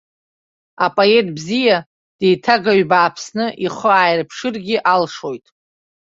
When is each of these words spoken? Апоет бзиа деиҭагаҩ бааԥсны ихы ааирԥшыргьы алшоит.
Апоет 0.85 1.27
бзиа 1.35 1.77
деиҭагаҩ 2.19 2.81
бааԥсны 2.89 3.45
ихы 3.65 3.89
ааирԥшыргьы 3.93 4.77
алшоит. 4.93 5.45